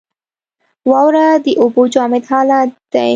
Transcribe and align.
واوره 0.89 1.25
د 1.45 1.47
اوبو 1.61 1.83
جامد 1.93 2.23
حالت 2.31 2.69
دی. 2.93 3.09